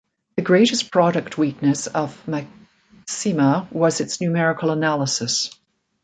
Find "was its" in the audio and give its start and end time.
3.71-4.19